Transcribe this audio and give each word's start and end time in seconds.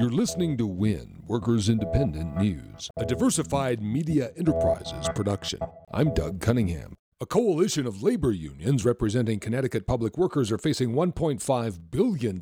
You're 0.00 0.08
listening 0.08 0.56
to 0.56 0.66
WIN, 0.66 1.24
Workers 1.26 1.68
Independent 1.68 2.34
News, 2.38 2.88
a 2.96 3.04
diversified 3.04 3.82
media 3.82 4.30
enterprises 4.34 5.06
production. 5.14 5.58
I'm 5.92 6.14
Doug 6.14 6.40
Cunningham. 6.40 6.96
A 7.20 7.26
coalition 7.26 7.86
of 7.86 8.02
labor 8.02 8.32
unions 8.32 8.86
representing 8.86 9.40
Connecticut 9.40 9.86
public 9.86 10.16
workers 10.16 10.50
are 10.50 10.56
facing 10.56 10.94
$1.5 10.94 11.78
billion 11.90 12.40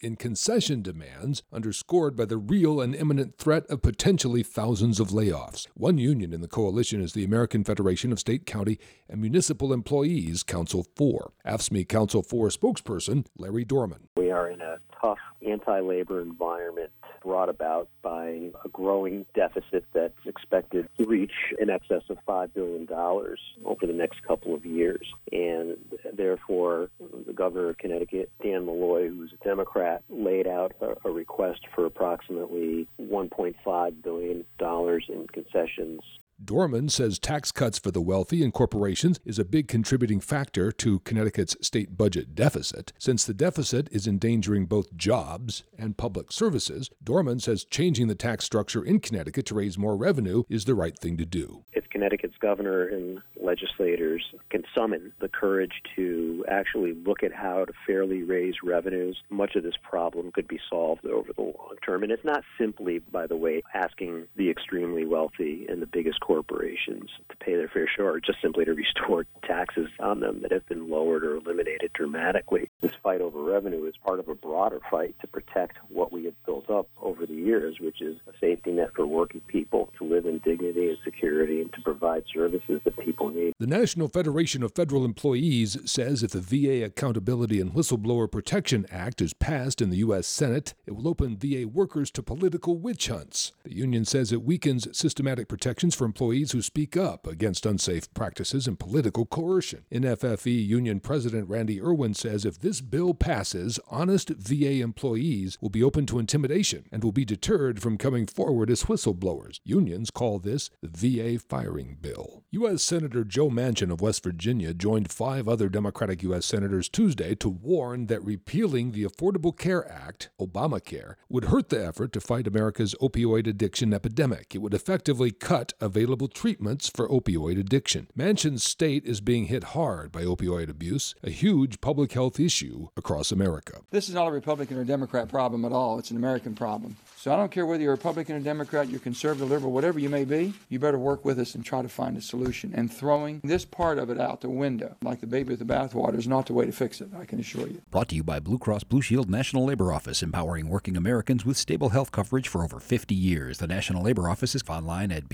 in 0.00 0.16
concession 0.16 0.82
demands, 0.82 1.44
underscored 1.52 2.16
by 2.16 2.24
the 2.24 2.38
real 2.38 2.80
and 2.80 2.92
imminent 2.92 3.38
threat 3.38 3.64
of 3.66 3.82
potentially 3.82 4.42
thousands 4.42 4.98
of 4.98 5.10
layoffs. 5.10 5.68
One 5.74 5.98
union 5.98 6.32
in 6.32 6.40
the 6.40 6.48
coalition 6.48 7.00
is 7.00 7.12
the 7.12 7.22
American 7.22 7.62
Federation 7.62 8.10
of 8.10 8.18
State, 8.18 8.46
County, 8.46 8.80
and 9.08 9.20
Municipal 9.20 9.72
Employees 9.72 10.42
Council 10.42 10.84
4. 10.96 11.30
AFSCME 11.46 11.86
Council 11.86 12.24
4 12.24 12.48
spokesperson 12.48 13.26
Larry 13.38 13.64
Dorman. 13.64 14.08
Are 14.36 14.50
in 14.50 14.60
a 14.60 14.76
tough 15.00 15.16
anti 15.46 15.80
labor 15.80 16.20
environment 16.20 16.90
brought 17.22 17.48
about 17.48 17.88
by 18.02 18.50
a 18.62 18.68
growing 18.68 19.24
deficit 19.34 19.86
that's 19.94 20.26
expected 20.26 20.90
to 20.98 21.06
reach 21.06 21.32
in 21.58 21.70
excess 21.70 22.02
of 22.10 22.18
$5 22.28 22.52
billion 22.52 22.86
over 22.92 23.86
the 23.86 23.94
next 23.94 24.22
couple 24.24 24.54
of 24.54 24.66
years. 24.66 25.06
And 25.32 25.78
therefore, 26.12 26.90
the 27.26 27.32
governor 27.32 27.70
of 27.70 27.78
Connecticut, 27.78 28.30
Dan 28.42 28.66
Malloy, 28.66 29.08
who's 29.08 29.32
a 29.32 29.42
Democrat, 29.42 30.02
laid 30.10 30.46
out 30.46 30.72
a, 30.82 31.08
a 31.08 31.10
request 31.10 31.60
for 31.74 31.86
approximately 31.86 32.86
$1.5 33.00 34.02
billion 34.02 34.44
in 34.60 35.26
concessions 35.32 36.02
Dorman 36.46 36.88
says 36.90 37.18
tax 37.18 37.50
cuts 37.50 37.78
for 37.78 37.90
the 37.90 38.00
wealthy 38.00 38.44
and 38.44 38.52
corporations 38.52 39.18
is 39.24 39.38
a 39.38 39.44
big 39.44 39.68
contributing 39.68 40.20
factor 40.20 40.70
to 40.70 41.00
Connecticut's 41.00 41.56
state 41.60 41.96
budget 41.96 42.34
deficit. 42.34 42.92
Since 42.98 43.24
the 43.24 43.34
deficit 43.34 43.88
is 43.90 44.06
endangering 44.06 44.66
both 44.66 44.94
jobs 44.96 45.64
and 45.78 45.96
public 45.96 46.30
services, 46.30 46.88
Dorman 47.02 47.40
says 47.40 47.64
changing 47.64 48.06
the 48.06 48.14
tax 48.14 48.44
structure 48.44 48.84
in 48.84 49.00
Connecticut 49.00 49.46
to 49.46 49.54
raise 49.54 49.78
more 49.78 49.96
revenue 49.96 50.44
is 50.48 50.66
the 50.66 50.74
right 50.74 50.96
thing 50.96 51.16
to 51.16 51.24
do. 51.24 51.64
If 51.72 51.88
Connecticut's 51.88 52.36
governor 52.38 52.86
and 52.86 53.20
legislators 53.40 54.22
can 54.50 54.64
summon 54.76 55.12
the 55.20 55.28
courage 55.28 55.82
to 55.96 56.44
actually 56.48 56.92
look 56.92 57.22
at 57.22 57.32
how 57.32 57.64
to 57.64 57.72
fairly 57.86 58.22
raise 58.22 58.56
revenues, 58.62 59.18
much 59.30 59.56
of 59.56 59.62
this 59.62 59.76
problem 59.82 60.30
could 60.32 60.46
be 60.46 60.60
solved 60.68 61.06
over 61.06 61.32
the 61.32 61.42
long 61.42 61.76
term. 61.84 62.02
And 62.02 62.12
it's 62.12 62.24
not 62.24 62.44
simply, 62.58 62.98
by 62.98 63.26
the 63.26 63.36
way, 63.36 63.62
asking 63.74 64.26
the 64.36 64.50
extremely 64.50 65.06
wealthy 65.06 65.66
and 65.68 65.80
the 65.80 65.86
biggest 65.86 66.20
corporations 66.26 67.08
to 67.28 67.36
pay 67.36 67.54
their 67.54 67.68
fair 67.68 67.88
share, 67.94 68.10
or 68.10 68.20
just 68.20 68.42
simply 68.42 68.64
to 68.64 68.74
restore 68.74 69.24
taxes 69.46 69.86
on 70.00 70.18
them 70.18 70.42
that 70.42 70.50
have 70.50 70.66
been 70.66 70.90
lowered 70.90 71.22
or 71.22 71.36
eliminated 71.36 71.92
dramatically. 71.92 72.68
This 72.80 72.90
fight 73.00 73.20
over 73.20 73.40
revenue 73.40 73.84
is 73.84 73.94
part 74.04 74.18
of 74.18 74.28
a 74.28 74.34
broader 74.34 74.80
fight 74.90 75.14
to 75.20 75.28
protect 75.28 75.76
what 75.88 76.10
we 76.12 76.24
have 76.24 76.34
built 76.44 76.68
up 76.68 76.88
over 77.00 77.26
the 77.26 77.34
years, 77.34 77.76
which 77.78 78.02
is 78.02 78.16
a 78.26 78.36
safety 78.40 78.72
net 78.72 78.90
for 78.96 79.06
working 79.06 79.40
people 79.42 79.92
to 79.98 80.04
live 80.04 80.26
in 80.26 80.38
dignity 80.38 80.88
and 80.88 80.98
security 81.04 81.60
and 81.60 81.72
to 81.74 81.80
provide 81.82 82.24
services 82.34 82.80
that 82.84 82.98
people 82.98 83.28
need. 83.28 83.52
The 83.60 83.68
National 83.68 84.08
Federation 84.08 84.64
of 84.64 84.74
Federal 84.74 85.04
Employees 85.04 85.78
says 85.84 86.24
if 86.24 86.32
the 86.32 86.40
VA 86.40 86.84
Accountability 86.84 87.60
and 87.60 87.72
Whistleblower 87.72 88.28
Protection 88.30 88.84
Act 88.90 89.20
is 89.20 89.32
passed 89.32 89.80
in 89.80 89.90
the 89.90 89.98
U.S. 89.98 90.26
Senate, 90.26 90.74
it 90.86 90.96
will 90.96 91.06
open 91.06 91.36
VA 91.36 91.68
workers 91.68 92.10
to 92.12 92.22
political 92.22 92.76
witch 92.76 93.06
hunts. 93.06 93.52
The 93.62 93.76
union 93.76 94.04
says 94.04 94.32
it 94.32 94.42
weakens 94.42 94.88
systematic 94.96 95.46
protections 95.46 95.94
for 95.94 96.04
employees 96.16 96.52
who 96.52 96.62
speak 96.62 96.96
up 96.96 97.26
against 97.26 97.66
unsafe 97.66 98.12
practices 98.14 98.66
and 98.66 98.78
political 98.78 99.26
coercion. 99.26 99.84
NFFE 99.92 100.66
Union 100.66 100.98
President 100.98 101.46
Randy 101.46 101.78
Erwin 101.78 102.14
says 102.14 102.46
if 102.46 102.58
this 102.58 102.80
bill 102.80 103.12
passes, 103.12 103.78
honest 103.90 104.30
VA 104.30 104.80
employees 104.80 105.58
will 105.60 105.68
be 105.68 105.82
open 105.82 106.06
to 106.06 106.18
intimidation 106.18 106.86
and 106.90 107.04
will 107.04 107.12
be 107.12 107.26
deterred 107.26 107.82
from 107.82 107.98
coming 107.98 108.24
forward 108.24 108.70
as 108.70 108.84
whistleblowers. 108.84 109.60
Unions 109.62 110.10
call 110.10 110.38
this 110.38 110.70
the 110.80 110.88
VA 111.18 111.38
firing 111.38 111.98
bill. 112.00 112.44
U.S. 112.52 112.82
Senator 112.82 113.22
Joe 113.22 113.50
Manchin 113.50 113.92
of 113.92 114.00
West 114.00 114.24
Virginia 114.24 114.72
joined 114.72 115.10
five 115.10 115.46
other 115.46 115.68
Democratic 115.68 116.22
U.S. 116.22 116.46
senators 116.46 116.88
Tuesday 116.88 117.34
to 117.34 117.50
warn 117.50 118.06
that 118.06 118.24
repealing 118.24 118.92
the 118.92 119.04
Affordable 119.04 119.54
Care 119.54 119.86
Act, 119.86 120.30
Obamacare, 120.40 121.16
would 121.28 121.46
hurt 121.46 121.68
the 121.68 121.86
effort 121.86 122.14
to 122.14 122.22
fight 122.22 122.46
America's 122.46 122.94
opioid 123.02 123.46
addiction 123.46 123.92
epidemic. 123.92 124.54
It 124.54 124.62
would 124.62 124.72
effectively 124.72 125.30
cut 125.30 125.74
available 125.78 126.05
available 126.06 126.28
treatments 126.28 126.88
for 126.88 127.08
opioid 127.08 127.58
addiction. 127.58 128.06
Manchin's 128.16 128.62
state 128.62 129.04
is 129.04 129.20
being 129.20 129.46
hit 129.46 129.64
hard 129.74 130.12
by 130.12 130.22
opioid 130.22 130.70
abuse, 130.70 131.16
a 131.24 131.30
huge 131.30 131.80
public 131.80 132.12
health 132.12 132.38
issue 132.38 132.86
across 132.96 133.32
America. 133.32 133.80
This 133.90 134.08
is 134.08 134.14
not 134.14 134.28
a 134.28 134.30
Republican 134.30 134.78
or 134.78 134.84
Democrat 134.84 135.28
problem 135.28 135.64
at 135.64 135.72
all. 135.72 135.98
It's 135.98 136.12
an 136.12 136.16
American 136.16 136.54
problem. 136.54 136.96
So 137.16 137.32
I 137.32 137.36
don't 137.36 137.50
care 137.50 137.66
whether 137.66 137.82
you're 137.82 137.92
a 137.92 137.96
Republican 137.96 138.36
or 138.36 138.38
Democrat, 138.38 138.88
you're 138.88 139.00
conservative, 139.00 139.50
liberal, 139.50 139.72
whatever 139.72 139.98
you 139.98 140.08
may 140.08 140.24
be, 140.24 140.54
you 140.68 140.78
better 140.78 140.96
work 140.96 141.24
with 141.24 141.40
us 141.40 141.56
and 141.56 141.64
try 141.64 141.82
to 141.82 141.88
find 141.88 142.16
a 142.16 142.20
solution. 142.20 142.72
And 142.72 142.92
throwing 142.92 143.40
this 143.42 143.64
part 143.64 143.98
of 143.98 144.10
it 144.10 144.20
out 144.20 144.42
the 144.42 144.48
window, 144.48 144.94
like 145.02 145.20
the 145.20 145.26
baby 145.26 145.50
with 145.50 145.58
the 145.58 145.64
bathwater, 145.64 146.16
is 146.18 146.28
not 146.28 146.46
the 146.46 146.52
way 146.52 146.66
to 146.66 146.72
fix 146.72 147.00
it, 147.00 147.08
I 147.18 147.24
can 147.24 147.40
assure 147.40 147.66
you. 147.66 147.82
Brought 147.90 148.10
to 148.10 148.14
you 148.14 148.22
by 148.22 148.38
Blue 148.38 148.58
Cross 148.58 148.84
Blue 148.84 149.02
Shield 149.02 149.28
National 149.28 149.64
Labor 149.64 149.92
Office, 149.92 150.22
empowering 150.22 150.68
working 150.68 150.96
Americans 150.96 151.44
with 151.44 151.56
stable 151.56 151.88
health 151.88 152.12
coverage 152.12 152.46
for 152.46 152.62
over 152.62 152.78
50 152.78 153.12
years. 153.12 153.58
The 153.58 153.66
National 153.66 154.04
Labor 154.04 154.28
Office 154.28 154.54
is 154.54 154.62
online 154.68 155.10
at 155.10 155.28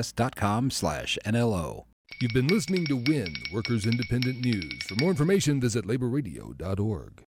bcbs.com 0.00 0.70
slash 0.70 1.18
NLO. 1.24 1.84
You've 2.20 2.32
been 2.32 2.48
listening 2.48 2.86
to 2.86 2.96
WIN, 2.96 3.34
Workers 3.52 3.86
Independent 3.86 4.44
News. 4.44 4.82
For 4.82 4.94
more 4.96 5.10
information, 5.10 5.60
visit 5.60 5.86
laborradio.org. 5.86 7.24